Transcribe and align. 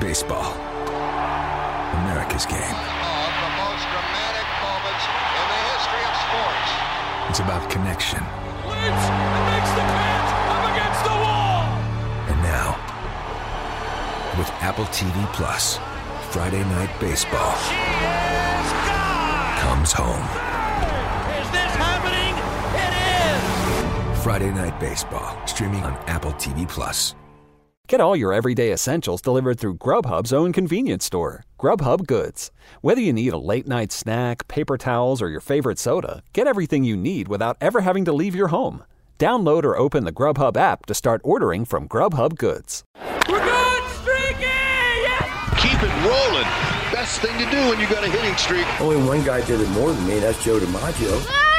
Baseball. 0.00 0.52
America's 2.04 2.44
game. 2.44 2.60
Of 2.60 3.32
the 3.40 3.50
most 3.56 3.84
dramatic 3.88 4.46
moments 4.60 5.04
in 5.08 5.46
the 5.48 5.60
history 5.72 6.04
of 6.04 6.14
sports. 6.20 6.70
It's 7.30 7.40
about 7.40 7.70
connection. 7.70 8.20
Lynch 8.66 9.06
makes 9.48 9.70
the 9.72 9.84
catch 9.88 10.30
up 10.52 10.64
against 10.72 11.02
the 11.04 11.16
wall. 11.16 11.64
And 12.28 12.38
now, 12.42 12.76
with 14.36 14.50
Apple 14.60 14.84
TV 14.86 15.14
Plus, 15.32 15.78
Friday 16.30 16.64
Night 16.64 16.90
Baseball 17.00 17.54
comes 19.60 19.92
home. 19.92 20.26
Is 21.40 21.50
this 21.50 21.72
happening? 21.80 22.34
It 22.76 22.92
is. 24.12 24.22
Friday 24.22 24.50
Night 24.52 24.78
Baseball, 24.78 25.36
streaming 25.46 25.82
on 25.84 25.94
Apple 26.06 26.32
TV 26.32 26.68
Plus. 26.68 27.14
Get 27.88 28.00
all 28.00 28.16
your 28.16 28.32
everyday 28.32 28.72
essentials 28.72 29.22
delivered 29.22 29.60
through 29.60 29.76
Grubhub's 29.76 30.32
own 30.32 30.52
convenience 30.52 31.04
store, 31.04 31.44
Grubhub 31.56 32.04
Goods. 32.04 32.50
Whether 32.80 33.00
you 33.00 33.12
need 33.12 33.32
a 33.32 33.38
late 33.38 33.68
night 33.68 33.92
snack, 33.92 34.48
paper 34.48 34.76
towels, 34.76 35.22
or 35.22 35.28
your 35.28 35.40
favorite 35.40 35.78
soda, 35.78 36.24
get 36.32 36.48
everything 36.48 36.82
you 36.82 36.96
need 36.96 37.28
without 37.28 37.56
ever 37.60 37.82
having 37.82 38.04
to 38.06 38.12
leave 38.12 38.34
your 38.34 38.48
home. 38.48 38.82
Download 39.20 39.62
or 39.62 39.76
open 39.78 40.02
the 40.02 40.10
Grubhub 40.10 40.56
app 40.56 40.86
to 40.86 40.94
start 40.94 41.20
ordering 41.22 41.64
from 41.64 41.86
Grubhub 41.86 42.36
Goods. 42.38 42.82
We're 43.28 43.38
good. 43.44 43.82
Streaky. 44.02 44.42
Yes. 44.42 45.62
Keep 45.62 45.80
it 45.80 45.94
rolling. 46.02 46.48
Best 46.90 47.20
thing 47.20 47.38
to 47.38 47.48
do 47.52 47.68
when 47.68 47.78
you 47.78 47.86
got 47.86 48.02
a 48.02 48.10
hitting 48.10 48.36
streak. 48.36 48.66
Only 48.80 48.96
one 48.96 49.22
guy 49.24 49.46
did 49.46 49.60
it 49.60 49.68
more 49.70 49.92
than 49.92 50.06
me. 50.08 50.18
That's 50.18 50.42
Joe 50.44 50.58
DiMaggio. 50.58 51.22
It 51.22 51.55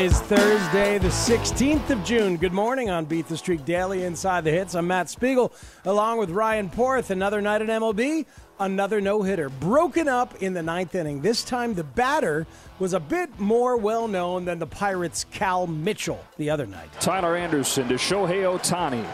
is 0.00 0.18
Thursday, 0.20 0.96
the 0.96 1.08
16th 1.08 1.90
of 1.90 2.02
June. 2.04 2.38
Good 2.38 2.54
morning 2.54 2.88
on 2.88 3.04
Beat 3.04 3.28
the 3.28 3.36
Streak 3.36 3.66
Daily 3.66 4.04
Inside 4.04 4.44
the 4.44 4.50
Hits. 4.50 4.74
I'm 4.74 4.86
Matt 4.86 5.10
Spiegel, 5.10 5.52
along 5.84 6.16
with 6.16 6.30
Ryan 6.30 6.70
Porth. 6.70 7.10
Another 7.10 7.42
night 7.42 7.60
at 7.60 7.68
MLB, 7.68 8.24
another 8.58 9.02
no 9.02 9.22
hitter. 9.22 9.50
Broken 9.50 10.08
up 10.08 10.42
in 10.42 10.54
the 10.54 10.62
ninth 10.62 10.94
inning. 10.94 11.20
This 11.20 11.44
time, 11.44 11.74
the 11.74 11.84
batter 11.84 12.46
was 12.78 12.94
a 12.94 13.00
bit 13.00 13.38
more 13.38 13.76
well 13.76 14.08
known 14.08 14.46
than 14.46 14.58
the 14.58 14.66
Pirates' 14.66 15.26
Cal 15.32 15.66
Mitchell 15.66 16.24
the 16.38 16.48
other 16.48 16.66
night. 16.66 16.88
Tyler 17.00 17.36
Anderson 17.36 17.86
to 17.88 17.96
Shohei 17.96 18.58
Ohtani. 18.58 19.04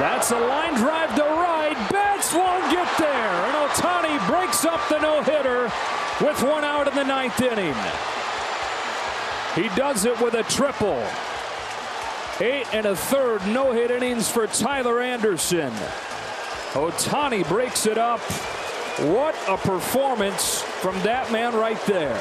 That's 0.00 0.32
a 0.32 0.40
line 0.40 0.74
drive 0.74 1.14
to 1.14 1.22
right. 1.22 1.88
Betts 1.92 2.34
won't 2.34 2.72
get 2.72 2.88
there. 2.98 3.06
And 3.06 3.70
Ohtani 3.70 4.26
breaks 4.28 4.64
up 4.64 4.80
the 4.88 4.98
no 4.98 5.22
hitter 5.22 5.70
with 6.26 6.42
one 6.42 6.64
out 6.64 6.88
in 6.88 6.94
the 6.96 7.04
ninth 7.04 7.40
inning. 7.40 7.74
He 9.58 9.68
does 9.70 10.04
it 10.04 10.20
with 10.20 10.34
a 10.34 10.44
triple. 10.44 11.04
Eight 12.38 12.72
and 12.72 12.86
a 12.86 12.94
third 12.94 13.44
no 13.48 13.72
hit 13.72 13.90
innings 13.90 14.30
for 14.30 14.46
Tyler 14.46 15.00
Anderson. 15.00 15.72
Ohtani 16.74 17.46
breaks 17.48 17.84
it 17.84 17.98
up. 17.98 18.20
What 19.00 19.34
a 19.48 19.56
performance 19.56 20.62
from 20.62 20.94
that 21.00 21.32
man 21.32 21.56
right 21.56 21.84
there. 21.86 22.20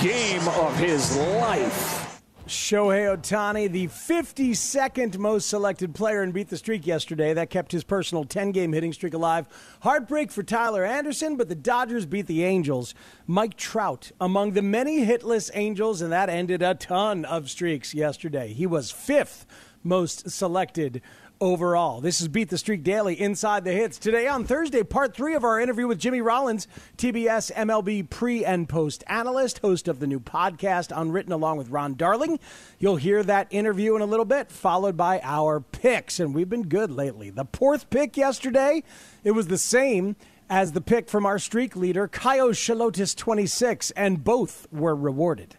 Game 0.00 0.46
of 0.46 0.76
his 0.76 1.16
life. 1.16 2.09
Shohei 2.50 3.16
Ohtani, 3.16 3.70
the 3.70 3.86
52nd 3.86 5.16
most 5.18 5.48
selected 5.48 5.94
player 5.94 6.20
in 6.24 6.32
Beat 6.32 6.48
the 6.48 6.56
Streak 6.56 6.84
yesterday. 6.84 7.32
That 7.32 7.48
kept 7.48 7.70
his 7.70 7.84
personal 7.84 8.24
10 8.24 8.50
game 8.50 8.72
hitting 8.72 8.92
streak 8.92 9.14
alive. 9.14 9.46
Heartbreak 9.82 10.32
for 10.32 10.42
Tyler 10.42 10.84
Anderson, 10.84 11.36
but 11.36 11.48
the 11.48 11.54
Dodgers 11.54 12.06
beat 12.06 12.26
the 12.26 12.42
Angels. 12.42 12.92
Mike 13.28 13.56
Trout, 13.56 14.10
among 14.20 14.54
the 14.54 14.62
many 14.62 15.06
hitless 15.06 15.52
Angels, 15.54 16.02
and 16.02 16.10
that 16.10 16.28
ended 16.28 16.60
a 16.60 16.74
ton 16.74 17.24
of 17.24 17.48
streaks 17.48 17.94
yesterday. 17.94 18.52
He 18.52 18.66
was 18.66 18.90
fifth 18.90 19.46
most 19.82 20.30
selected 20.30 21.02
overall. 21.40 22.02
This 22.02 22.20
is 22.20 22.28
Beat 22.28 22.50
the 22.50 22.58
Streak 22.58 22.82
Daily 22.82 23.18
Inside 23.18 23.64
the 23.64 23.72
Hits. 23.72 23.98
Today 23.98 24.28
on 24.28 24.44
Thursday, 24.44 24.82
part 24.82 25.14
three 25.14 25.34
of 25.34 25.42
our 25.42 25.58
interview 25.58 25.86
with 25.86 25.98
Jimmy 25.98 26.20
Rollins, 26.20 26.68
TBS 26.98 27.50
MLB 27.52 28.10
pre 28.10 28.44
and 28.44 28.68
post 28.68 29.02
analyst, 29.06 29.60
host 29.60 29.88
of 29.88 30.00
the 30.00 30.06
new 30.06 30.20
podcast 30.20 30.92
Unwritten, 30.94 31.32
along 31.32 31.56
with 31.56 31.70
Ron 31.70 31.94
Darling. 31.94 32.38
You'll 32.78 32.96
hear 32.96 33.22
that 33.22 33.48
interview 33.50 33.96
in 33.96 34.02
a 34.02 34.06
little 34.06 34.26
bit, 34.26 34.50
followed 34.50 34.96
by 34.96 35.20
our 35.22 35.60
picks. 35.60 36.20
And 36.20 36.34
we've 36.34 36.50
been 36.50 36.68
good 36.68 36.90
lately. 36.90 37.30
The 37.30 37.46
fourth 37.52 37.88
pick 37.88 38.18
yesterday, 38.18 38.82
it 39.24 39.30
was 39.30 39.46
the 39.46 39.58
same 39.58 40.16
as 40.50 40.72
the 40.72 40.80
pick 40.80 41.08
from 41.08 41.24
our 41.24 41.38
streak 41.38 41.74
leader, 41.74 42.06
Kaio 42.06 42.50
Shalotis 42.50 43.16
26, 43.16 43.92
and 43.92 44.22
both 44.22 44.66
were 44.70 44.96
rewarded. 44.96 45.56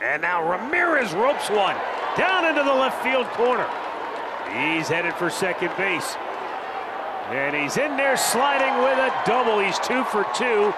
And 0.00 0.22
now 0.22 0.50
Ramirez 0.50 1.12
ropes 1.12 1.50
one 1.50 1.76
down 2.16 2.44
into 2.46 2.62
the 2.62 2.74
left 2.74 3.02
field 3.02 3.26
corner. 3.28 3.68
He's 4.52 4.88
headed 4.88 5.14
for 5.14 5.30
second 5.30 5.70
base. 5.76 6.16
And 7.30 7.54
he's 7.54 7.76
in 7.76 7.96
there 7.96 8.16
sliding 8.16 8.82
with 8.82 8.98
a 8.98 9.12
double. 9.24 9.60
He's 9.60 9.78
two 9.78 10.02
for 10.04 10.26
two. 10.34 10.74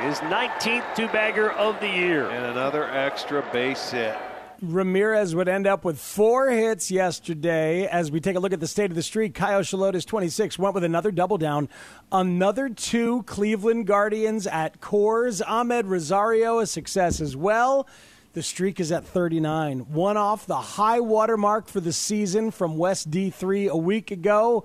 His 0.00 0.18
19th 0.20 0.94
two 0.94 1.08
bagger 1.08 1.50
of 1.52 1.80
the 1.80 1.88
year. 1.88 2.30
And 2.30 2.46
another 2.46 2.84
extra 2.84 3.42
base 3.52 3.90
hit. 3.90 4.16
Ramirez 4.62 5.34
would 5.34 5.48
end 5.48 5.66
up 5.66 5.84
with 5.84 5.98
four 5.98 6.50
hits 6.50 6.90
yesterday. 6.90 7.86
As 7.86 8.12
we 8.12 8.20
take 8.20 8.36
a 8.36 8.40
look 8.40 8.52
at 8.52 8.60
the 8.60 8.68
state 8.68 8.90
of 8.90 8.94
the 8.94 9.02
street, 9.02 9.34
Kyle 9.34 9.62
Shalotis, 9.62 10.04
26, 10.06 10.58
went 10.58 10.74
with 10.74 10.84
another 10.84 11.10
double 11.10 11.38
down. 11.38 11.68
Another 12.12 12.68
two 12.68 13.22
Cleveland 13.22 13.86
Guardians 13.86 14.46
at 14.46 14.80
Coors. 14.80 15.42
Amed 15.42 15.88
Rosario, 15.88 16.58
a 16.58 16.66
success 16.66 17.20
as 17.20 17.34
well. 17.34 17.88
The 18.32 18.42
streak 18.44 18.78
is 18.78 18.92
at 18.92 19.04
39. 19.04 19.80
One 19.92 20.16
off 20.16 20.46
the 20.46 20.56
high 20.56 21.00
water 21.00 21.36
mark 21.36 21.66
for 21.66 21.80
the 21.80 21.92
season 21.92 22.52
from 22.52 22.76
West 22.76 23.10
D3 23.10 23.68
a 23.68 23.76
week 23.76 24.12
ago. 24.12 24.64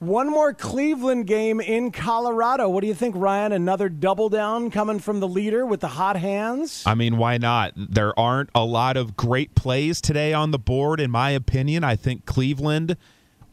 One 0.00 0.30
more 0.30 0.52
Cleveland 0.52 1.26
game 1.26 1.60
in 1.60 1.92
Colorado. 1.92 2.68
What 2.68 2.82
do 2.82 2.86
you 2.86 2.94
think, 2.94 3.14
Ryan? 3.16 3.52
Another 3.52 3.88
double 3.88 4.28
down 4.28 4.70
coming 4.70 4.98
from 4.98 5.20
the 5.20 5.28
leader 5.28 5.64
with 5.64 5.80
the 5.80 5.88
hot 5.88 6.16
hands? 6.16 6.82
I 6.84 6.94
mean, 6.94 7.16
why 7.16 7.38
not? 7.38 7.72
There 7.74 8.18
aren't 8.18 8.50
a 8.54 8.64
lot 8.66 8.98
of 8.98 9.16
great 9.16 9.54
plays 9.54 10.02
today 10.02 10.34
on 10.34 10.50
the 10.50 10.58
board, 10.58 11.00
in 11.00 11.10
my 11.10 11.30
opinion. 11.30 11.84
I 11.84 11.96
think 11.96 12.26
Cleveland 12.26 12.98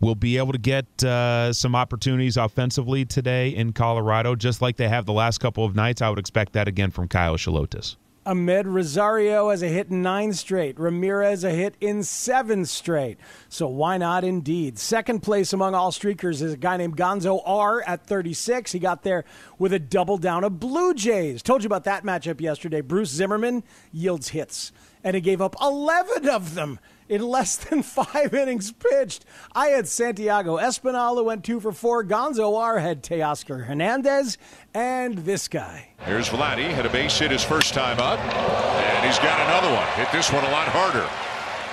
will 0.02 0.16
be 0.16 0.38
able 0.38 0.52
to 0.52 0.60
get 0.60 1.04
uh, 1.06 1.54
some 1.54 1.74
opportunities 1.74 2.36
offensively 2.36 3.06
today 3.06 3.50
in 3.50 3.72
Colorado, 3.72 4.36
just 4.36 4.62
like 4.62 4.76
they 4.76 4.90
have 4.90 5.06
the 5.06 5.14
last 5.14 5.38
couple 5.40 5.64
of 5.64 5.74
nights. 5.74 6.02
I 6.02 6.10
would 6.10 6.20
expect 6.20 6.52
that 6.54 6.68
again 6.68 6.92
from 6.92 7.08
Kyle 7.08 7.38
Shalotis. 7.38 7.96
Amed 8.28 8.66
Rosario 8.66 9.50
has 9.52 9.64
a 9.64 9.70
hit 9.70 9.88
in 9.88 10.02
nine 10.02 10.34
straight. 10.34 10.78
Ramirez 10.78 11.46
a 11.46 11.52
hit 11.52 11.76
in 11.80 12.04
seven 12.04 12.66
straight. 12.66 13.18
So 13.48 13.68
why 13.68 13.98
not 13.98 14.26
indeed? 14.26 14.78
Second 14.78 15.22
place 15.22 15.54
among 15.54 15.74
all 15.74 15.94
streakers 15.94 16.42
is 16.42 16.52
a 16.52 16.58
guy 16.58 16.76
named 16.76 16.98
Gonzo 16.98 17.42
R 17.46 17.82
at 17.84 18.06
36. 18.06 18.74
He 18.74 18.80
got 18.80 19.04
there 19.04 19.24
with 19.58 19.72
a 19.72 19.80
double 19.80 20.18
down 20.18 20.44
of 20.44 20.60
Blue 20.60 20.94
Jays. 20.94 21.42
Told 21.42 21.64
you 21.64 21.68
about 21.68 21.86
that 21.86 22.04
matchup 22.04 22.42
yesterday. 22.42 22.82
Bruce 22.82 23.12
Zimmermann 23.12 23.64
yields 23.94 24.28
hits, 24.30 24.74
and 25.06 25.16
he 25.16 25.22
gave 25.22 25.42
up 25.42 25.56
11 25.62 26.28
of 26.28 26.54
them 26.54 26.80
in 27.10 27.22
less 27.22 27.58
than 27.58 27.84
five 27.84 28.34
innings 28.34 28.72
pitched. 28.72 29.26
I 29.54 29.68
had 29.68 29.88
Santiago 29.88 30.58
Espinal 30.58 31.16
who 31.16 31.24
went 31.24 31.44
two 31.44 31.60
for 31.60 31.72
four. 31.72 32.04
Gonzo 32.04 32.58
R 32.58 32.80
had 32.80 33.04
Teoscar 33.04 33.66
Hernandez 33.66 34.38
and 34.74 35.20
this 35.20 35.48
guy. 35.48 35.90
Here's 36.00 36.30
Vladdy, 36.30 36.70
had 36.70 36.86
a 36.86 36.90
base 36.90 37.18
hit 37.18 37.32
his 37.32 37.44
first 37.44 37.74
time 37.74 38.00
up, 38.00 38.20
and 38.20 39.06
he's 39.06 39.20
got 39.20 39.40
another 39.40 39.74
one. 39.74 39.88
Hit 39.96 40.12
this 40.12 40.32
one 40.32 40.44
a 40.44 40.52
lot 40.52 40.68
harder. 40.68 41.08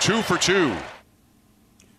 Two 0.00 0.22
for 0.22 0.36
two. 0.38 0.74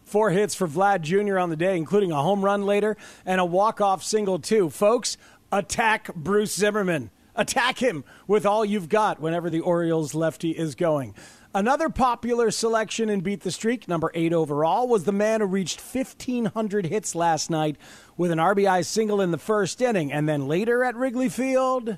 Four 0.04 0.30
hits 0.30 0.56
for 0.56 0.68
Vlad 0.68 1.02
Jr. 1.02 1.40
on 1.40 1.50
the 1.50 1.56
day, 1.56 1.76
including 1.76 2.12
a 2.12 2.22
home 2.22 2.46
run 2.46 2.66
later 2.66 2.96
and 3.26 3.42
a 3.42 3.46
walk-off 3.46 4.04
single 4.04 4.40
too. 4.40 4.70
Folks, 4.70 5.18
attack 5.52 6.14
Bruce 6.16 6.56
Zimmermann. 6.56 7.10
Attack 7.36 7.80
him 7.80 8.06
with 8.28 8.46
all 8.46 8.64
you've 8.64 8.88
got 8.88 9.20
whenever 9.20 9.50
the 9.50 9.60
Orioles 9.60 10.14
lefty 10.16 10.52
is 10.52 10.74
going. 10.76 11.16
Another 11.56 11.88
popular 11.88 12.52
selection 12.52 13.08
in 13.08 13.22
Beat 13.22 13.40
the 13.40 13.50
Streak, 13.50 13.88
number 13.88 14.12
eight 14.14 14.34
overall, 14.34 14.90
was 14.90 15.06
the 15.06 15.14
man 15.14 15.40
who 15.40 15.48
reached 15.48 15.80
1,500 15.80 16.88
hits 16.88 17.16
last 17.16 17.50
night 17.50 17.78
with 18.18 18.30
an 18.32 18.40
RBI 18.40 18.84
single 18.84 19.22
in 19.22 19.32
the 19.32 19.38
first 19.38 19.82
inning. 19.82 20.12
And 20.12 20.28
then 20.28 20.50
later 20.50 20.84
at 20.84 20.98
Wrigley 20.98 21.30
Field. 21.30 21.98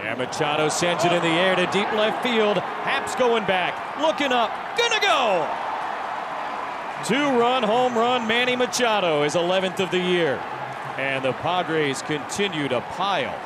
And 0.00 0.18
Machado 0.18 0.70
sends 0.70 1.04
it 1.04 1.12
in 1.12 1.20
the 1.20 1.28
air 1.28 1.54
to 1.54 1.66
deep 1.66 1.92
left 1.92 2.22
field. 2.22 2.56
Happ's 2.56 3.14
going 3.16 3.44
back, 3.44 4.00
looking 4.00 4.32
up, 4.32 4.50
gonna 4.78 5.00
go. 5.02 5.46
Two 7.04 7.38
run 7.38 7.62
home 7.62 7.94
run, 7.94 8.26
Manny 8.26 8.56
Machado, 8.56 9.22
is 9.22 9.34
11th 9.34 9.80
of 9.80 9.90
the 9.90 10.00
year. 10.00 10.36
And 10.96 11.22
the 11.22 11.34
Padres 11.34 12.00
continue 12.00 12.68
to 12.68 12.80
pile 12.80 13.38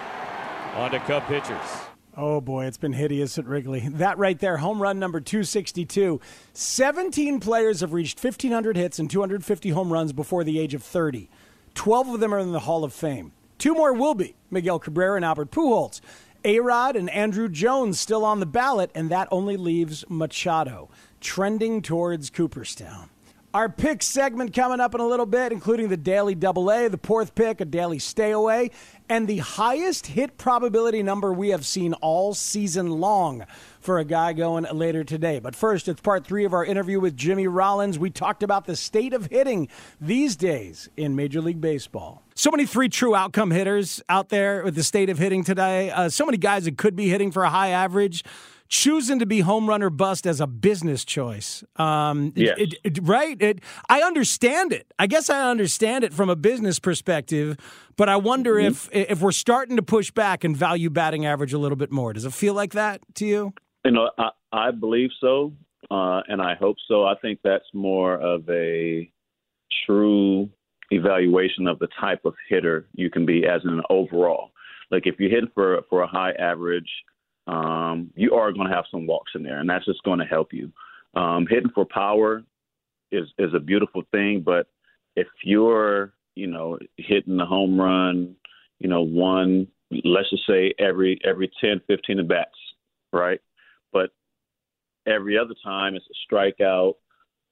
onto 0.76 1.00
Cub 1.00 1.24
pitchers. 1.26 1.86
Oh 2.18 2.40
boy, 2.40 2.64
it's 2.64 2.78
been 2.78 2.94
hideous 2.94 3.36
at 3.36 3.46
Wrigley. 3.46 3.88
That 3.92 4.16
right 4.16 4.38
there, 4.38 4.56
home 4.56 4.80
run 4.80 4.98
number 4.98 5.20
262. 5.20 6.18
17 6.54 7.40
players 7.40 7.80
have 7.80 7.92
reached 7.92 8.22
1,500 8.22 8.76
hits 8.76 8.98
and 8.98 9.10
250 9.10 9.70
home 9.70 9.92
runs 9.92 10.14
before 10.14 10.42
the 10.42 10.58
age 10.58 10.72
of 10.72 10.82
30. 10.82 11.28
12 11.74 12.14
of 12.14 12.20
them 12.20 12.32
are 12.32 12.38
in 12.38 12.52
the 12.52 12.60
Hall 12.60 12.84
of 12.84 12.94
Fame. 12.94 13.32
Two 13.58 13.74
more 13.74 13.92
will 13.92 14.14
be 14.14 14.34
Miguel 14.50 14.78
Cabrera 14.78 15.16
and 15.16 15.24
Albert 15.24 15.50
Pujols. 15.50 16.00
A 16.44 16.60
Rod 16.60 16.96
and 16.96 17.10
Andruw 17.10 17.50
Jones 17.50 18.00
still 18.00 18.24
on 18.24 18.40
the 18.40 18.46
ballot, 18.46 18.90
and 18.94 19.10
that 19.10 19.28
only 19.30 19.56
leaves 19.56 20.04
Machado 20.08 20.88
trending 21.20 21.82
towards 21.82 22.30
Cooperstown. 22.30 23.10
Our 23.56 23.70
pick 23.70 24.02
segment 24.02 24.52
coming 24.52 24.80
up 24.80 24.94
in 24.94 25.00
a 25.00 25.06
little 25.06 25.24
bit, 25.24 25.50
including 25.50 25.88
the 25.88 25.96
daily 25.96 26.34
double 26.34 26.70
A, 26.70 26.88
the 26.88 26.98
fourth 26.98 27.34
pick, 27.34 27.62
a 27.62 27.64
daily 27.64 27.98
stay 27.98 28.32
away, 28.32 28.70
and 29.08 29.26
the 29.26 29.38
highest 29.38 30.08
hit 30.08 30.36
probability 30.36 31.02
number 31.02 31.32
we 31.32 31.48
have 31.48 31.64
seen 31.64 31.94
all 31.94 32.34
season 32.34 32.90
long 32.90 33.46
for 33.80 33.98
a 33.98 34.04
guy 34.04 34.34
going 34.34 34.64
later 34.64 35.04
today. 35.04 35.38
But 35.38 35.56
first, 35.56 35.88
it's 35.88 36.02
part 36.02 36.26
three 36.26 36.44
of 36.44 36.52
our 36.52 36.66
interview 36.66 37.00
with 37.00 37.16
Jimmy 37.16 37.46
Rollins. 37.46 37.98
We 37.98 38.10
talked 38.10 38.42
about 38.42 38.66
the 38.66 38.76
state 38.76 39.14
of 39.14 39.28
hitting 39.30 39.68
these 40.02 40.36
days 40.36 40.90
in 40.94 41.16
Major 41.16 41.40
League 41.40 41.62
Baseball. 41.62 42.22
So 42.34 42.50
many 42.50 42.66
three 42.66 42.90
true 42.90 43.16
outcome 43.16 43.52
hitters 43.52 44.02
out 44.10 44.28
there 44.28 44.64
with 44.64 44.74
the 44.74 44.84
state 44.84 45.08
of 45.08 45.16
hitting 45.16 45.44
today. 45.44 45.90
Uh, 45.90 46.10
so 46.10 46.26
many 46.26 46.36
guys 46.36 46.66
that 46.66 46.76
could 46.76 46.94
be 46.94 47.08
hitting 47.08 47.32
for 47.32 47.42
a 47.42 47.48
high 47.48 47.70
average 47.70 48.22
choosing 48.68 49.18
to 49.18 49.26
be 49.26 49.40
home 49.40 49.68
run 49.68 49.82
or 49.82 49.90
bust 49.90 50.26
as 50.26 50.40
a 50.40 50.46
business 50.46 51.04
choice. 51.04 51.64
Um, 51.76 52.32
yes. 52.34 52.56
It, 52.58 52.74
it, 52.84 52.98
right? 53.02 53.40
It, 53.40 53.60
I 53.88 54.02
understand 54.02 54.72
it. 54.72 54.92
I 54.98 55.06
guess 55.06 55.30
I 55.30 55.50
understand 55.50 56.04
it 56.04 56.12
from 56.12 56.28
a 56.28 56.36
business 56.36 56.78
perspective, 56.78 57.56
but 57.96 58.08
I 58.08 58.16
wonder 58.16 58.54
mm-hmm. 58.54 58.66
if 58.66 58.88
if 58.92 59.20
we're 59.20 59.32
starting 59.32 59.76
to 59.76 59.82
push 59.82 60.10
back 60.10 60.44
and 60.44 60.56
value 60.56 60.90
batting 60.90 61.26
average 61.26 61.52
a 61.52 61.58
little 61.58 61.76
bit 61.76 61.90
more. 61.90 62.12
Does 62.12 62.24
it 62.24 62.32
feel 62.32 62.54
like 62.54 62.72
that 62.72 63.00
to 63.14 63.26
you? 63.26 63.54
You 63.84 63.92
know, 63.92 64.10
I, 64.18 64.30
I 64.52 64.70
believe 64.70 65.10
so, 65.20 65.52
uh, 65.90 66.22
and 66.28 66.42
I 66.42 66.54
hope 66.54 66.76
so. 66.88 67.04
I 67.04 67.14
think 67.22 67.40
that's 67.44 67.64
more 67.72 68.14
of 68.14 68.48
a 68.48 69.10
true 69.86 70.48
evaluation 70.90 71.66
of 71.66 71.78
the 71.78 71.88
type 72.00 72.24
of 72.24 72.34
hitter 72.48 72.86
you 72.94 73.10
can 73.10 73.26
be 73.26 73.44
as 73.46 73.60
an 73.64 73.82
overall. 73.90 74.50
Like 74.90 75.06
if 75.06 75.16
you're 75.18 75.30
hitting 75.30 75.50
for 75.54 75.82
for 75.90 76.02
a 76.02 76.06
high 76.06 76.32
average 76.32 76.88
um, 77.46 78.10
you 78.16 78.34
are 78.34 78.52
going 78.52 78.68
to 78.68 78.74
have 78.74 78.84
some 78.90 79.06
walks 79.06 79.32
in 79.34 79.42
there, 79.42 79.58
and 79.58 79.68
that's 79.68 79.84
just 79.84 80.02
going 80.02 80.18
to 80.18 80.24
help 80.24 80.52
you. 80.52 80.72
Um, 81.14 81.46
hitting 81.48 81.70
for 81.74 81.84
power 81.84 82.42
is 83.10 83.28
is 83.38 83.54
a 83.54 83.60
beautiful 83.60 84.02
thing, 84.12 84.42
but 84.44 84.66
if 85.14 85.28
you're 85.44 86.12
you 86.34 86.46
know 86.46 86.78
hitting 86.96 87.36
the 87.36 87.46
home 87.46 87.80
run, 87.80 88.34
you 88.78 88.88
know 88.88 89.02
one 89.02 89.68
let's 89.90 90.30
just 90.30 90.46
say 90.46 90.74
every 90.78 91.18
every 91.24 91.50
10, 91.60 91.80
15 91.86 92.20
at 92.20 92.28
bats, 92.28 92.50
right? 93.12 93.40
But 93.92 94.10
every 95.06 95.38
other 95.38 95.54
time 95.64 95.94
it's 95.94 96.06
a 96.06 96.34
strikeout 96.34 96.94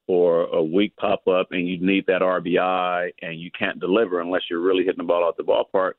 or 0.06 0.42
a 0.44 0.62
weak 0.62 0.94
pop 0.96 1.26
up, 1.28 1.48
and 1.52 1.66
you 1.66 1.78
need 1.80 2.04
that 2.06 2.20
RBI, 2.20 3.10
and 3.22 3.40
you 3.40 3.50
can't 3.58 3.80
deliver 3.80 4.20
unless 4.20 4.42
you're 4.50 4.60
really 4.60 4.84
hitting 4.84 4.98
the 4.98 5.04
ball 5.04 5.24
out 5.24 5.36
the 5.36 5.42
ballpark. 5.42 5.92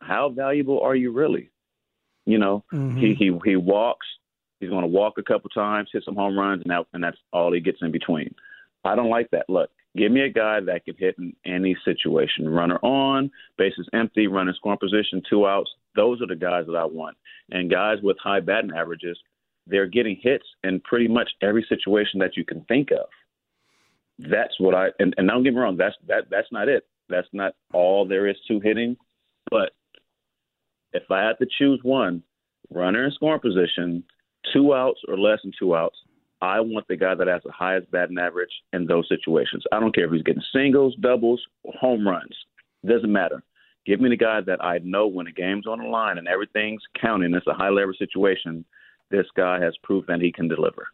How 0.00 0.28
valuable 0.28 0.80
are 0.80 0.94
you 0.94 1.10
really? 1.10 1.50
You 2.28 2.36
know, 2.36 2.62
mm-hmm. 2.70 2.98
he 2.98 3.14
he 3.14 3.32
he 3.42 3.56
walks. 3.56 4.06
He's 4.60 4.68
going 4.68 4.82
to 4.82 4.86
walk 4.86 5.14
a 5.16 5.22
couple 5.22 5.48
times, 5.48 5.88
hit 5.90 6.02
some 6.04 6.14
home 6.14 6.38
runs, 6.38 6.60
and 6.62 6.70
that 6.70 6.84
and 6.92 7.02
that's 7.02 7.16
all 7.32 7.54
he 7.54 7.60
gets 7.60 7.78
in 7.80 7.90
between. 7.90 8.34
I 8.84 8.94
don't 8.94 9.08
like 9.08 9.30
that. 9.30 9.46
Look, 9.48 9.70
give 9.96 10.12
me 10.12 10.20
a 10.20 10.28
guy 10.28 10.60
that 10.60 10.84
can 10.84 10.94
hit 10.98 11.16
in 11.18 11.34
any 11.46 11.74
situation. 11.86 12.46
Runner 12.46 12.76
on, 12.82 13.30
bases 13.56 13.88
empty, 13.94 14.26
runner 14.26 14.52
scoring 14.54 14.78
position, 14.78 15.22
two 15.28 15.46
outs. 15.46 15.70
Those 15.96 16.20
are 16.20 16.26
the 16.26 16.36
guys 16.36 16.66
that 16.66 16.76
I 16.76 16.84
want. 16.84 17.16
And 17.50 17.70
guys 17.70 17.96
with 18.02 18.18
high 18.22 18.40
batting 18.40 18.72
averages, 18.76 19.18
they're 19.66 19.86
getting 19.86 20.18
hits 20.22 20.44
in 20.64 20.80
pretty 20.80 21.08
much 21.08 21.30
every 21.40 21.64
situation 21.66 22.20
that 22.20 22.36
you 22.36 22.44
can 22.44 22.60
think 22.64 22.90
of. 22.90 23.08
That's 24.18 24.60
what 24.60 24.74
I 24.74 24.88
and, 24.98 25.14
and 25.16 25.26
don't 25.26 25.44
get 25.44 25.54
me 25.54 25.60
wrong, 25.60 25.78
that's 25.78 25.96
that 26.08 26.24
that's 26.30 26.52
not 26.52 26.68
it. 26.68 26.86
That's 27.08 27.28
not 27.32 27.54
all 27.72 28.06
there 28.06 28.26
is 28.28 28.36
to 28.48 28.60
hitting. 28.60 28.98
But 29.50 29.72
if 30.92 31.10
I 31.10 31.22
had 31.22 31.38
to 31.38 31.46
choose 31.58 31.80
one, 31.82 32.22
runner 32.70 33.04
in 33.04 33.12
scoring 33.12 33.40
position, 33.40 34.04
two 34.52 34.74
outs 34.74 35.00
or 35.08 35.18
less 35.18 35.40
than 35.42 35.52
two 35.58 35.76
outs, 35.76 35.96
I 36.40 36.60
want 36.60 36.86
the 36.88 36.96
guy 36.96 37.14
that 37.14 37.26
has 37.26 37.42
the 37.44 37.52
highest 37.52 37.90
batting 37.90 38.18
average 38.18 38.50
in 38.72 38.86
those 38.86 39.08
situations. 39.08 39.64
I 39.72 39.80
don't 39.80 39.94
care 39.94 40.06
if 40.06 40.12
he's 40.12 40.22
getting 40.22 40.42
singles, 40.52 40.94
doubles, 41.00 41.42
or 41.64 41.72
home 41.78 42.06
runs. 42.06 42.36
It 42.84 42.88
doesn't 42.88 43.12
matter. 43.12 43.42
Give 43.86 44.00
me 44.00 44.10
the 44.10 44.16
guy 44.16 44.40
that 44.42 44.62
I 44.62 44.78
know 44.84 45.06
when 45.08 45.26
the 45.26 45.32
game's 45.32 45.66
on 45.66 45.80
the 45.80 45.88
line 45.88 46.18
and 46.18 46.28
everything's 46.28 46.82
counting. 47.00 47.34
It's 47.34 47.46
a 47.46 47.54
high 47.54 47.70
leverage 47.70 47.98
situation. 47.98 48.64
This 49.10 49.26
guy 49.36 49.60
has 49.60 49.74
proof 49.82 50.04
that 50.06 50.20
he 50.20 50.30
can 50.30 50.46
deliver. 50.46 50.86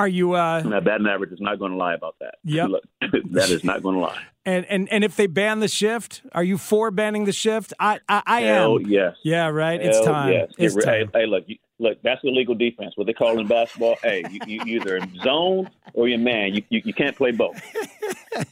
Are 0.00 0.08
you? 0.08 0.32
Uh, 0.32 0.62
that 0.62 0.82
batting 0.82 1.06
average 1.06 1.30
is 1.30 1.42
not 1.42 1.58
going 1.58 1.72
to 1.72 1.76
lie 1.76 1.92
about 1.92 2.16
that. 2.20 2.36
Yeah, 2.42 2.68
that 3.32 3.50
is 3.50 3.64
not 3.64 3.82
going 3.82 3.96
to 3.96 4.00
lie. 4.00 4.18
And 4.46 4.64
and 4.64 4.90
and 4.90 5.04
if 5.04 5.14
they 5.14 5.26
ban 5.26 5.60
the 5.60 5.68
shift, 5.68 6.22
are 6.32 6.42
you 6.42 6.56
for 6.56 6.90
banning 6.90 7.26
the 7.26 7.32
shift? 7.32 7.74
I 7.78 8.00
I, 8.08 8.22
I 8.26 8.40
Hell 8.40 8.78
am. 8.78 8.86
Yes. 8.86 9.16
Yeah. 9.22 9.48
Right. 9.48 9.78
Hell 9.78 9.90
it's 9.90 10.06
time. 10.06 10.32
Yes. 10.32 10.52
It's 10.56 10.74
hey, 10.74 11.04
time. 11.04 11.10
Hey, 11.12 11.26
look. 11.26 11.44
You, 11.46 11.56
look, 11.78 12.00
that's 12.02 12.22
illegal 12.24 12.54
defense. 12.54 12.94
What 12.96 13.06
they 13.06 13.12
call 13.12 13.38
in 13.38 13.46
basketball. 13.46 13.96
hey, 14.02 14.24
you, 14.30 14.40
you 14.46 14.78
either 14.78 15.00
zone 15.22 15.68
or 15.92 16.08
you're 16.08 16.18
man. 16.18 16.54
You, 16.54 16.62
you 16.70 16.80
you 16.86 16.94
can't 16.94 17.14
play 17.14 17.32
both. 17.32 17.62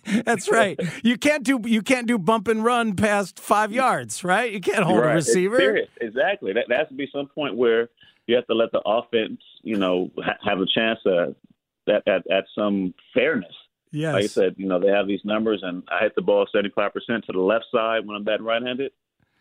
that's 0.24 0.50
right. 0.50 0.78
You 1.02 1.16
can't 1.16 1.44
do 1.44 1.60
you 1.64 1.80
can't 1.80 2.06
do 2.06 2.18
bump 2.18 2.46
and 2.48 2.62
run 2.62 2.94
past 2.94 3.40
five 3.40 3.72
yards. 3.72 4.22
Right. 4.22 4.52
You 4.52 4.60
can't 4.60 4.84
hold 4.84 5.00
right. 5.00 5.12
a 5.12 5.14
receiver. 5.14 5.80
Exactly. 6.00 6.52
That, 6.52 6.66
that 6.68 6.78
has 6.78 6.88
to 6.88 6.94
be 6.94 7.08
some 7.10 7.26
point 7.26 7.56
where 7.56 7.88
you 8.28 8.36
have 8.36 8.46
to 8.46 8.54
let 8.54 8.70
the 8.72 8.82
offense, 8.84 9.40
you 9.62 9.76
know, 9.76 10.10
ha- 10.22 10.36
have 10.44 10.60
a 10.60 10.66
chance 10.66 11.00
at, 11.06 12.06
at, 12.06 12.30
at 12.30 12.44
some 12.54 12.94
fairness. 13.14 13.54
Yes. 13.90 14.12
Like 14.12 14.25
I 14.25 14.26
said, 14.26 14.54
you 14.58 14.66
know, 14.66 14.78
they 14.78 14.88
have 14.88 15.06
these 15.06 15.25
numbers, 15.25 15.60
and 15.62 15.82
I 15.90 16.02
hit 16.02 16.14
the 16.14 16.22
ball 16.22 16.46
75% 16.54 16.92
to 16.92 17.32
the 17.32 17.38
left 17.40 17.64
side 17.72 18.06
when 18.06 18.16
I'm 18.16 18.25
batting 18.25 18.44
right 18.44 18.62
handed. 18.62 18.92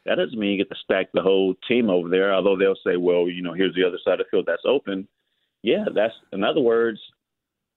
That 0.06 0.16
doesn't 0.16 0.40
mean 0.40 0.52
you 0.52 0.58
get 0.58 0.70
to 0.70 0.82
stack 0.84 1.08
the 1.14 1.22
whole 1.22 1.56
team 1.68 1.90
over 1.90 2.08
there, 2.08 2.34
although 2.34 2.58
they'll 2.58 2.78
say, 2.86 2.96
well, 2.96 3.28
you 3.28 3.44
know, 3.44 3.54
here's 3.54 3.76
the 3.76 3.84
other 3.84 4.00
side 4.06 4.22
of 4.22 4.26
the 4.26 4.32
field 4.32 4.46
that's 4.48 4.64
open. 4.66 5.06
Yeah, 5.64 5.84
that's, 5.94 6.14
in 6.32 6.46
other 6.46 6.62
words, 6.62 7.00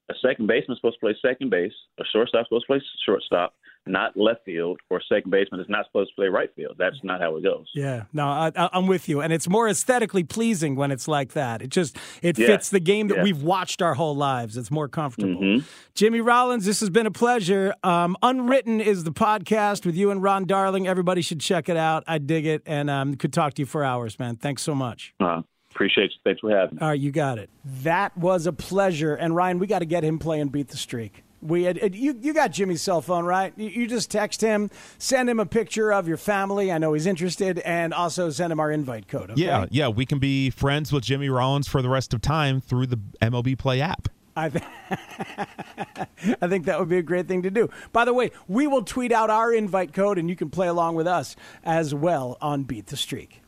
a 0.08 0.14
second 0.22 0.46
baseman's 0.46 0.78
supposed 0.78 0.98
to 1.00 1.06
play 1.06 1.16
second 1.20 1.50
base, 1.50 1.72
a 1.98 2.04
shortstop's 2.12 2.48
supposed 2.48 2.66
to 2.66 2.74
play 2.74 2.82
shortstop, 3.04 3.54
not 3.86 4.16
left 4.16 4.44
field, 4.44 4.80
or 4.90 5.00
second 5.08 5.30
baseman 5.30 5.60
is 5.60 5.66
not 5.68 5.86
supposed 5.86 6.10
to 6.10 6.16
play 6.16 6.28
right 6.28 6.50
field. 6.54 6.76
That's 6.78 6.96
not 7.02 7.20
how 7.20 7.36
it 7.36 7.42
goes. 7.42 7.66
Yeah, 7.74 8.04
no, 8.12 8.26
I, 8.26 8.68
am 8.72 8.86
with 8.86 9.08
you, 9.08 9.20
and 9.20 9.32
it's 9.32 9.48
more 9.48 9.68
aesthetically 9.68 10.24
pleasing 10.24 10.76
when 10.76 10.90
it's 10.90 11.08
like 11.08 11.32
that. 11.32 11.62
It 11.62 11.70
just 11.70 11.96
it 12.22 12.38
yeah. 12.38 12.46
fits 12.46 12.70
the 12.70 12.80
game 12.80 13.08
that 13.08 13.18
yeah. 13.18 13.22
we've 13.22 13.42
watched 13.42 13.82
our 13.82 13.94
whole 13.94 14.14
lives. 14.14 14.56
It's 14.56 14.70
more 14.70 14.88
comfortable. 14.88 15.40
Mm-hmm. 15.40 15.66
Jimmy 15.94 16.20
Rollins, 16.20 16.64
this 16.64 16.80
has 16.80 16.90
been 16.90 17.06
a 17.06 17.10
pleasure. 17.10 17.74
Um, 17.82 18.16
Unwritten 18.22 18.80
is 18.80 19.04
the 19.04 19.12
podcast 19.12 19.86
with 19.86 19.96
you 19.96 20.10
and 20.10 20.22
Ron 20.22 20.44
Darling. 20.44 20.86
Everybody 20.86 21.22
should 21.22 21.40
check 21.40 21.68
it 21.68 21.76
out. 21.76 22.04
I 22.06 22.18
dig 22.18 22.46
it, 22.46 22.62
and 22.66 22.90
um, 22.90 23.14
could 23.16 23.32
talk 23.32 23.54
to 23.54 23.62
you 23.62 23.66
for 23.66 23.84
hours, 23.84 24.18
man. 24.18 24.36
Thanks 24.36 24.62
so 24.62 24.74
much. 24.74 25.14
Uh, 25.20 25.42
appreciate 25.70 26.10
you. 26.10 26.18
Thanks 26.24 26.40
for 26.40 26.50
having 26.50 26.76
me. 26.76 26.82
All 26.82 26.88
right, 26.88 27.00
you 27.00 27.10
got 27.10 27.38
it. 27.38 27.50
That 27.64 28.16
was 28.16 28.46
a 28.46 28.52
pleasure, 28.52 29.14
and 29.14 29.34
Ryan, 29.34 29.58
we 29.58 29.66
got 29.66 29.80
to 29.80 29.86
get 29.86 30.04
him 30.04 30.18
playing 30.18 30.48
beat 30.48 30.68
the 30.68 30.76
streak. 30.76 31.24
We 31.42 31.62
had, 31.62 31.94
you 31.94 32.18
you 32.20 32.34
got 32.34 32.52
Jimmy's 32.52 32.82
cell 32.82 33.00
phone 33.00 33.24
right? 33.24 33.52
You, 33.56 33.68
you, 33.68 33.86
just 33.86 34.10
text 34.10 34.40
him, 34.40 34.70
send 34.98 35.30
him 35.30 35.40
a 35.40 35.46
picture 35.46 35.92
of 35.92 36.06
your 36.06 36.18
family. 36.18 36.70
I 36.70 36.78
know 36.78 36.92
he's 36.92 37.06
interested, 37.06 37.58
and 37.60 37.94
also 37.94 38.30
send 38.30 38.52
him 38.52 38.60
our 38.60 38.70
invite 38.70 39.08
code. 39.08 39.30
Okay? 39.30 39.42
Yeah, 39.42 39.66
yeah, 39.70 39.88
we 39.88 40.04
can 40.04 40.18
be 40.18 40.50
friends 40.50 40.92
with 40.92 41.04
Jimmy 41.04 41.30
Rollins 41.30 41.66
for 41.66 41.80
the 41.80 41.88
rest 41.88 42.12
of 42.12 42.20
time 42.20 42.60
through 42.60 42.86
the 42.86 43.00
MLB 43.22 43.56
Play 43.58 43.80
app. 43.80 44.08
I, 44.36 44.48
th- 44.48 44.64
I 46.40 46.48
think 46.48 46.66
that 46.66 46.78
would 46.78 46.88
be 46.88 46.98
a 46.98 47.02
great 47.02 47.26
thing 47.26 47.42
to 47.42 47.50
do. 47.50 47.68
By 47.92 48.04
the 48.04 48.14
way, 48.14 48.30
we 48.46 48.66
will 48.66 48.82
tweet 48.82 49.12
out 49.12 49.30
our 49.30 49.52
invite 49.52 49.92
code, 49.92 50.18
and 50.18 50.28
you 50.28 50.36
can 50.36 50.50
play 50.50 50.68
along 50.68 50.94
with 50.94 51.06
us 51.06 51.36
as 51.64 51.94
well 51.94 52.38
on 52.40 52.64
Beat 52.64 52.86
the 52.86 52.96
Streak. 52.96 53.42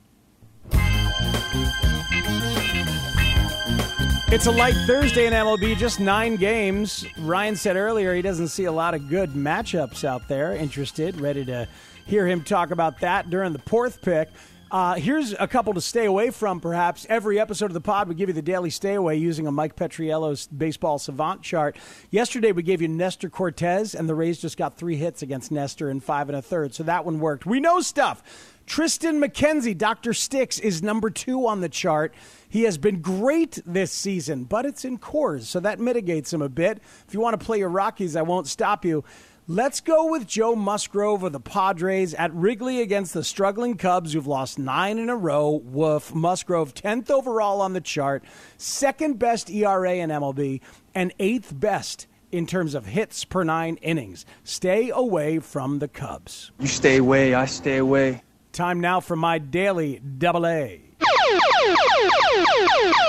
It's 4.33 4.47
a 4.47 4.51
light 4.51 4.73
Thursday 4.87 5.27
in 5.27 5.35
MLB, 5.35 5.77
just 5.77 6.01
nine 6.01 6.37
games. 6.37 7.05
Ryan 7.19 7.55
said 7.55 7.77
earlier 7.77 8.15
he 8.15 8.23
doesn't 8.23 8.49
see 8.49 8.65
a 8.65 8.73
lot 8.73 8.95
of 8.95 9.11
good 9.11 9.35
matchups 9.35 10.05
out 10.05 10.27
there. 10.27 10.55
Interested, 10.55 11.21
ready 11.21 11.45
to 11.45 11.69
hear 12.07 12.27
him 12.27 12.43
talk 12.43 12.71
about 12.71 12.99
that 13.01 13.29
during 13.29 13.53
the 13.53 13.59
fourth 13.59 14.01
pick. 14.01 14.31
Uh, 14.73 14.95
here's 14.95 15.35
a 15.39 15.47
couple 15.47 15.75
to 15.75 15.83
stay 15.83 16.07
away 16.07 16.31
from, 16.31 16.59
perhaps. 16.59 17.07
Every 17.11 17.39
episode 17.39 17.67
of 17.67 17.75
the 17.75 17.81
pod, 17.83 18.09
we 18.09 18.15
give 18.15 18.31
you 18.31 18.33
the 18.33 18.41
daily 18.41 18.71
stay 18.71 18.95
away 18.95 19.17
using 19.17 19.47
a 19.47 19.53
Mike 19.53 19.77
Petriello's 19.77 20.47
baseball 20.47 20.99
savant 20.99 21.43
chart. 21.43 21.77
Yesterday, 22.11 22.53
we 22.53 22.63
gave 22.63 22.81
you 22.81 22.89
Nestor 22.89 23.29
Cortes, 23.29 23.95
and 23.95 24.09
the 24.09 24.15
Rays 24.15 24.41
just 24.41 24.57
got 24.57 24.79
three 24.79 24.97
hits 24.97 25.21
against 25.21 25.53
Nestor 25.53 25.91
in 25.91 26.01
five 26.01 26.31
and 26.31 26.37
a 26.37 26.41
third, 26.41 26.75
so 26.75 26.85
that 26.85 27.05
one 27.05 27.21
worked. 27.21 27.45
We 27.45 27.61
know 27.61 27.81
stuff. 27.83 28.23
Triston 28.67 29.23
McKenzie, 29.23 29.77
Dr. 29.77 30.15
Sticks, 30.15 30.59
is 30.59 30.83
number 30.83 31.11
two 31.11 31.47
on 31.47 31.61
the 31.61 31.69
chart. 31.69 32.15
He 32.49 32.63
has 32.63 32.79
been 32.79 33.03
great 33.03 33.59
this 33.67 33.93
season, 33.93 34.45
but 34.45 34.65
it's 34.65 34.87
in 34.87 34.99
Coors, 34.99 35.43
so 35.43 35.61
that 35.61 35.81
mitigates 35.81 36.33
him 36.33 36.41
a 36.41 36.49
bit. 36.49 36.81
If 37.07 37.13
you 37.13 37.21
want 37.21 37.39
to 37.39 37.45
play 37.45 37.59
your 37.59 37.69
Rockies, 37.69 38.17
I 38.17 38.23
won't 38.23 38.47
stop 38.47 38.87
you. 38.87 39.05
Let's 39.49 39.81
go 39.81 40.07
with 40.07 40.29
Joe 40.29 40.55
Musgrove 40.55 41.25
of 41.25 41.33
the 41.33 41.41
Padres 41.41 42.15
at 42.15 42.33
Wrigley 42.33 42.81
against 42.81 43.13
the 43.13 43.25
struggling 43.25 43.77
Cubs, 43.77 44.13
who've 44.13 44.25
lost 44.25 44.57
nine 44.57 44.99
in 44.99 45.11
a 45.11 45.17
row. 45.17 45.61
Woof. 45.65 46.15
Musgrove, 46.15 46.75
10th 46.75 47.11
overall 47.11 47.61
on 47.61 47.73
the 47.73 47.81
chart, 47.81 48.23
second 48.57 49.19
best 49.19 49.51
ERA 49.51 49.95
in 49.95 50.11
MLB, 50.11 50.61
and 50.95 51.13
eighth 51.19 51.59
best 51.59 52.07
in 52.31 52.47
terms 52.47 52.73
of 52.77 52.87
hits 52.87 53.25
per 53.25 53.43
nine 53.43 53.79
innings. 53.83 54.25
Stay 54.45 54.91
away 54.91 55.41
from 55.41 55.81
the 55.81 55.89
Cubs. 55.89 56.53
You 56.61 56.69
stay 56.69 56.99
away, 56.99 57.35
I 57.35 57.47
stay 57.47 57.79
away. 57.79 58.23
Time 58.53 58.79
now 58.79 59.01
for 59.01 59.17
my 59.17 59.39
daily 59.39 59.99
double 60.19 60.47
A. 60.47 60.81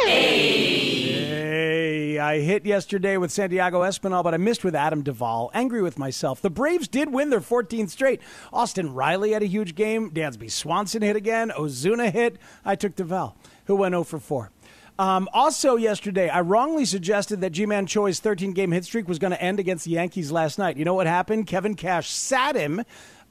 Hey, 0.06 0.93
I 2.24 2.39
hit 2.39 2.65
yesterday 2.65 3.18
with 3.18 3.32
Santiago 3.32 3.82
Espinal, 3.82 4.24
but 4.24 4.34
I 4.34 4.38
missed 4.38 4.63
with 4.63 4.75
Adam 4.75 5.03
Duvall. 5.03 5.51
Angry 5.53 5.82
with 5.82 6.00
myself. 6.00 6.42
The 6.42 6.50
Braves 6.50 6.88
did 6.88 7.12
win 7.12 7.30
their 7.30 7.42
14th 7.42 7.89
straight. 7.89 8.22
Austin 8.53 8.94
Riley 8.94 9.34
had 9.34 9.44
a 9.44 9.48
huge 9.48 9.75
game. 9.75 10.10
Dansby 10.10 10.50
Swanson 10.50 11.01
hit 11.01 11.18
again. 11.18 11.51
Ozuna 11.51 12.12
hit. 12.12 12.38
I 12.63 12.75
took 12.75 12.96
Duvall, 12.96 13.36
who 13.65 13.75
went 13.75 13.92
0 13.92 14.06
for 14.06 14.20
4. 14.20 14.51
Um, 14.98 15.27
also, 15.34 15.75
yesterday, 15.75 16.30
I 16.30 16.42
wrongly 16.42 16.86
suggested 16.86 17.42
that 17.42 17.50
Ji-Man 17.50 17.88
Choi's 17.88 18.22
13 18.22 18.53
game 18.53 18.72
hit 18.72 18.86
streak 18.86 19.08
was 19.08 19.20
going 19.20 19.32
to 19.32 19.42
end 19.42 19.60
against 19.60 19.84
the 19.84 19.92
Yankees 19.92 20.32
last 20.32 20.58
night. 20.58 20.77
You 20.77 20.86
know 20.86 20.94
what 20.94 21.08
happened? 21.08 21.48
Kevin 21.48 21.75
Cash 21.75 22.10
sat 22.10 22.56
him 22.56 22.84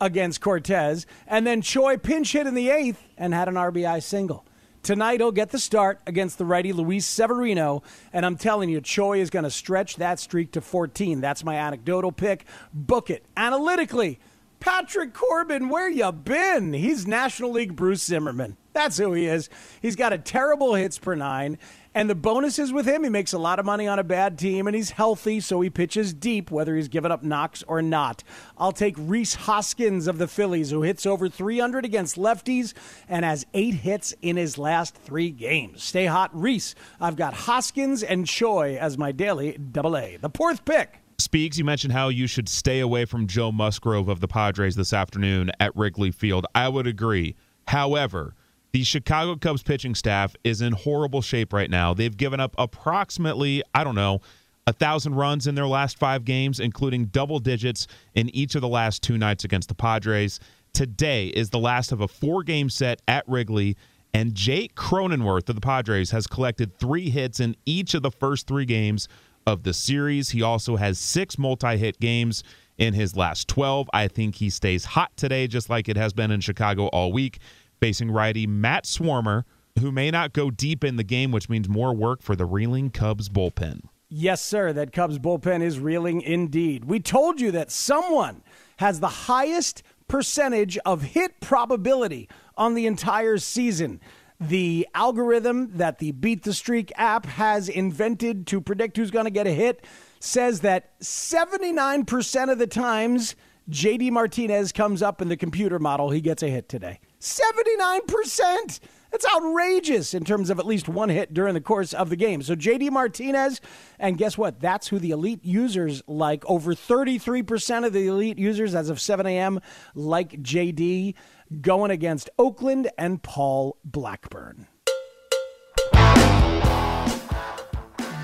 against 0.03 0.43
Cortes, 0.43 1.07
and 1.27 1.47
then 1.47 1.63
Choi 1.63 1.97
pinch 1.97 2.33
hit 2.33 2.47
in 2.47 2.55
the 2.55 2.69
eighth 2.69 3.03
and 3.17 3.33
had 3.33 3.49
an 3.49 3.55
RBI 3.55 4.03
single. 4.03 4.45
Tonight 4.83 5.21
he'll 5.21 5.31
get 5.31 5.51
the 5.51 5.61
start 5.61 6.01
against 6.09 6.39
the 6.39 6.45
righty 6.45 6.73
Luis 6.73 7.07
Severino, 7.07 7.85
and 8.13 8.27
I'm 8.27 8.37
telling 8.37 8.69
you, 8.69 8.81
Choi 8.81 9.21
is 9.21 9.31
going 9.31 9.45
to 9.45 9.51
stretch 9.51 9.95
that 9.97 10.19
streak 10.19 10.51
to 10.53 10.61
14. 10.61 11.21
That's 11.21 11.45
my 11.45 11.55
anecdotal 11.55 12.11
pick. 12.11 12.47
Book 12.75 13.09
it 13.09 13.25
analytically. 13.37 14.19
Patrick 14.63 15.13
Corbin, 15.13 15.71
where 15.71 15.91
you 15.91 16.13
been? 16.13 16.73
He's 16.73 17.05
National 17.05 17.51
League 17.51 17.75
Bruce 17.75 18.05
Zimmermann. 18.05 18.57
That's 18.73 18.97
who 18.97 19.13
he 19.13 19.27
is. 19.27 19.51
He's 19.81 19.97
got 19.97 20.13
a 20.13 20.19
terrible 20.19 20.75
hits 20.75 21.01
per 21.01 21.17
nine. 21.17 21.59
And 21.97 22.09
the 22.09 22.15
bonuses 22.15 22.73
with 22.73 22.87
him, 22.87 23.03
he 23.03 23.11
makes 23.11 23.33
a 23.33 23.41
lot 23.41 23.59
of 23.59 23.67
money 23.67 23.89
on 23.89 23.99
a 23.99 24.05
bad 24.05 24.39
team, 24.39 24.69
and 24.69 24.77
he's 24.77 24.91
healthy, 24.91 25.41
so 25.41 25.61
he 25.61 25.69
pitches 25.69 26.15
deep, 26.15 26.53
whether 26.53 26.77
he's 26.77 26.87
given 26.87 27.11
up 27.11 27.25
knocks 27.25 27.65
or 27.67 27.83
not. 27.83 28.23
I'll 28.57 28.71
take 28.71 28.95
Rhys 28.97 29.35
Hoskins 29.35 30.07
of 30.07 30.19
the 30.19 30.29
Phillies, 30.29 30.71
who 30.71 30.83
hits 30.83 31.07
over 31.07 31.29
300 31.29 31.85
against 31.85 32.15
lefties 32.15 32.73
and 33.09 33.25
has 33.25 33.45
eight 33.55 33.75
hits 33.75 34.15
in 34.23 34.37
his 34.37 34.59
last 34.59 34.95
three 34.95 35.33
games. 35.33 35.83
Stay 35.83 36.07
hot, 36.07 36.31
Rhys. 36.33 36.77
I've 37.01 37.17
got 37.17 37.35
Hoskins 37.35 38.05
and 38.05 38.29
Choi 38.29 38.77
as 38.77 38.97
my 38.97 39.11
daily 39.11 39.59
double 39.59 39.97
A. 39.97 40.19
The 40.19 40.31
fourth 40.31 40.65
pick. 40.65 41.02
Speaks, 41.23 41.57
you 41.57 41.65
mentioned 41.65 41.93
how 41.93 42.09
you 42.09 42.27
should 42.27 42.49
stay 42.49 42.81
away 42.81 43.05
from 43.05 43.29
Joe 43.29 43.53
Musgrove 43.53 44.09
of 44.09 44.19
the 44.19 44.27
Padres 44.27 44.75
this 44.75 44.93
afternoon 44.93 45.53
at 45.61 45.75
Wrigley 45.77 46.11
Field. 46.11 46.47
I 46.53 46.69
would 46.69 46.89
agree. 46.89 47.37
However, 47.69 48.35
the 48.73 48.83
Chicago 48.83 49.37
Cubs 49.37 49.63
pitching 49.63 49.95
staff 49.95 50.35
is 50.43 50.61
in 50.61 50.73
horrible 50.73 51.23
shape 51.23 51.53
right 51.53 51.71
now. 51.71 51.95
They've 51.95 52.17
given 52.17 52.41
up 52.41 52.57
approximately, 52.59 53.63
I 53.73 53.85
don't 53.85 53.95
know, 53.95 54.21
a 54.67 54.73
thousand 54.73 55.15
runs 55.15 55.47
in 55.47 55.55
their 55.55 55.69
last 55.69 55.97
five 55.97 56.25
games, 56.25 56.59
including 56.59 57.07
double 57.07 57.39
digits 57.39 57.87
in 58.17 58.29
each 58.35 58.57
of 58.57 58.61
the 58.61 58.69
last 58.69 59.01
two 59.01 59.17
nights 59.17 59.45
against 59.45 59.69
the 59.69 59.77
Padres. 59.77 60.41
Today 60.73 61.29
is 61.29 61.51
the 61.51 61.59
last 61.61 61.93
of 61.93 62.01
a 62.01 62.09
four 62.09 62.43
game 62.43 62.69
set 62.69 63.01
at 63.07 63.23
Wrigley, 63.29 63.77
and 64.13 64.35
Jake 64.35 64.75
Cronenworth 64.75 65.49
of 65.49 65.55
the 65.55 65.61
Padres 65.61 66.11
has 66.11 66.27
collected 66.27 66.77
three 66.81 67.11
hits 67.11 67.39
in 67.39 67.55
each 67.65 67.95
of 67.95 68.03
the 68.03 68.11
first 68.11 68.49
three 68.49 68.65
games 68.65 69.07
of 69.47 69.63
the 69.63 69.73
series. 69.73 70.31
He 70.31 70.43
also 70.43 70.77
has 70.77 70.99
six 70.99 71.39
multi 71.39 71.77
hit 71.77 72.01
games 72.01 72.43
in 72.79 72.95
his 72.95 73.17
last 73.17 73.49
12. 73.49 73.89
I 73.93 74.09
think 74.09 74.37
he 74.37 74.51
stays 74.51 74.85
hot 74.85 75.17
today, 75.17 75.47
just 75.47 75.71
like 75.71 75.89
it 75.89 75.97
has 75.97 76.13
been 76.13 76.31
in 76.31 76.41
Chicago 76.41 76.87
all 76.89 77.13
week 77.13 77.39
facing 77.81 78.11
righty 78.11 78.47
Matt 78.47 78.85
Swarmer, 78.85 79.43
who 79.81 79.91
may 79.91 80.11
not 80.11 80.33
go 80.33 80.51
deep 80.51 80.85
in 80.85 80.97
the 80.97 81.05
game, 81.05 81.33
which 81.33 81.49
means 81.49 81.69
more 81.69 81.93
work 81.93 82.23
for 82.23 82.37
the 82.37 82.45
reeling 82.45 82.91
Cubs 82.91 83.29
bullpen. 83.29 83.81
Yes, 84.09 84.41
sir. 84.45 84.73
That 84.73 84.93
Cubs 84.93 85.19
bullpen 85.19 85.63
is 85.63 85.81
reeling 85.81 86.21
indeed. 86.21 86.85
We 86.85 87.01
told 87.01 87.41
you 87.41 87.51
that 87.53 87.71
someone 87.71 88.43
has 88.77 89.01
the 89.01 89.09
highest 89.09 89.83
percentage 90.07 90.79
of 90.85 91.03
hit 91.03 91.41
probability 91.41 92.29
on 92.57 92.75
the 92.75 92.87
entire 92.87 93.39
season. 93.39 94.01
The 94.49 94.89
algorithm 94.93 95.77
that 95.77 95.99
the 95.99 96.11
Beat 96.11 96.43
the 96.43 96.53
Streak 96.53 96.91
app 96.97 97.27
has 97.27 97.69
invented 97.69 98.47
to 98.49 98.61
predict 98.61 98.97
who's 98.97 99.13
going 99.13 99.27
to 99.27 99.31
get 99.31 99.47
a 99.47 99.53
hit 99.53 99.85
says 100.19 100.61
that 100.61 100.99
79% 101.01 102.51
of 102.51 102.59
the 102.59 102.67
times 102.67 103.37
JD 103.71 104.11
Martinez 104.11 104.73
comes 104.73 105.01
up 105.01 105.23
in 105.23 105.29
the 105.29 105.37
computer 105.37 105.79
model, 105.79 106.11
he 106.11 106.21
gets 106.21 106.43
a 106.43 106.49
hit 106.49 106.69
today. 106.69 106.99
79%. 107.21 108.81
That's 109.13 109.27
outrageous 109.27 110.15
in 110.15 110.25
terms 110.25 110.49
of 110.49 110.59
at 110.59 110.67
least 110.67 110.89
one 110.89 111.11
hit 111.11 111.35
during 111.35 111.53
the 111.53 111.61
course 111.61 111.93
of 111.93 112.09
the 112.09 112.17
game. 112.17 112.43
So 112.43 112.57
JD 112.57 112.91
Martinez, 112.91 113.61
and 113.99 114.17
guess 114.17 114.39
what? 114.39 114.59
That's 114.59 114.89
who 114.89 114.99
the 114.99 115.11
elite 115.11 115.45
users 115.45 116.03
like. 116.07 116.45
Over 116.47 116.75
33% 116.75 117.87
of 117.87 117.93
the 117.93 118.07
elite 118.07 118.39
users 118.39 118.75
as 118.75 118.89
of 118.89 119.01
7 119.01 119.27
a.m. 119.27 119.61
like 119.95 120.43
JD 120.43 121.15
going 121.61 121.91
against 121.91 122.31
Oakland 122.39 122.91
and 122.97 123.23
Paul 123.23 123.77
Blackburn. 123.85 124.67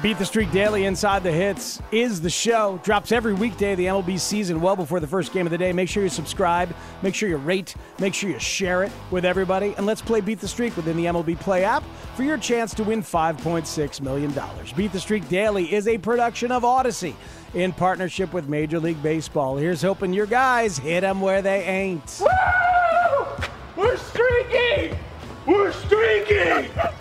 Beat 0.00 0.16
the 0.16 0.24
Streak 0.24 0.52
Daily 0.52 0.84
Inside 0.84 1.24
the 1.24 1.32
Hits 1.32 1.82
is 1.90 2.20
the 2.20 2.30
show. 2.30 2.80
Drops 2.84 3.10
every 3.10 3.34
weekday 3.34 3.72
of 3.72 3.78
the 3.78 3.86
MLB 3.86 4.20
season 4.20 4.60
well 4.60 4.76
before 4.76 5.00
the 5.00 5.08
first 5.08 5.32
game 5.32 5.44
of 5.44 5.50
the 5.50 5.58
day. 5.58 5.72
Make 5.72 5.88
sure 5.88 6.04
you 6.04 6.08
subscribe. 6.08 6.72
Make 7.02 7.16
sure 7.16 7.28
you 7.28 7.36
rate. 7.36 7.74
Make 7.98 8.14
sure 8.14 8.30
you 8.30 8.38
share 8.38 8.84
it 8.84 8.92
with 9.10 9.24
everybody. 9.24 9.74
And 9.76 9.86
let's 9.86 10.00
play 10.00 10.20
Beat 10.20 10.38
the 10.38 10.46
Streak 10.46 10.76
within 10.76 10.96
the 10.96 11.06
MLB 11.06 11.40
Play 11.40 11.64
app 11.64 11.82
for 12.14 12.22
your 12.22 12.38
chance 12.38 12.74
to 12.74 12.84
win 12.84 13.02
$5.6 13.02 14.00
million. 14.00 14.32
Beat 14.76 14.92
the 14.92 15.00
Streak 15.00 15.28
Daily 15.28 15.74
is 15.74 15.88
a 15.88 15.98
production 15.98 16.52
of 16.52 16.62
Audacy 16.62 17.14
in 17.54 17.72
partnership 17.72 18.32
with 18.32 18.48
Major 18.48 18.78
League 18.78 19.02
Baseball. 19.02 19.56
Here's 19.56 19.82
hoping 19.82 20.12
your 20.12 20.26
guys 20.26 20.78
hit 20.78 21.00
them 21.00 21.20
where 21.20 21.42
they 21.42 21.64
ain't. 21.64 22.20
Woo! 22.20 22.67
Mikey! 26.38 26.97